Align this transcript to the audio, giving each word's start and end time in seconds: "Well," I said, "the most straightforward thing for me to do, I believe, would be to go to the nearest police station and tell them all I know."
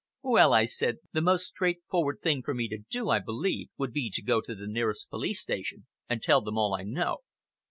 "Well," 0.23 0.51
I 0.51 0.65
said, 0.65 0.95
"the 1.13 1.21
most 1.21 1.45
straightforward 1.45 2.21
thing 2.23 2.41
for 2.41 2.55
me 2.55 2.67
to 2.69 2.79
do, 2.89 3.11
I 3.11 3.19
believe, 3.19 3.69
would 3.77 3.93
be 3.93 4.09
to 4.15 4.23
go 4.23 4.41
to 4.41 4.55
the 4.55 4.65
nearest 4.65 5.11
police 5.11 5.41
station 5.43 5.85
and 6.09 6.23
tell 6.23 6.41
them 6.41 6.57
all 6.57 6.73
I 6.73 6.81
know." 6.81 7.17